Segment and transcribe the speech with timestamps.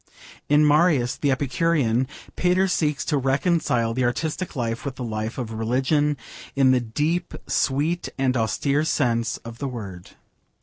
[0.49, 5.51] In Marius the Epicurean Pater seeks to reconcile the artistic life with the life of
[5.51, 6.17] religion,
[6.55, 10.15] in the deep, sweet, and austere sense of the word.